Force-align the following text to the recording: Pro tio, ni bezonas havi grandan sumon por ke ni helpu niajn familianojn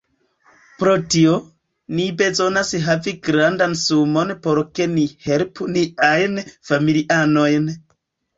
Pro 0.83 0.93
tio, 1.15 1.33
ni 1.99 2.05
bezonas 2.21 2.71
havi 2.85 3.13
grandan 3.27 3.75
sumon 3.83 4.33
por 4.47 4.63
ke 4.79 4.89
ni 4.95 5.05
helpu 5.27 5.69
niajn 5.77 6.41
familianojn 6.73 7.71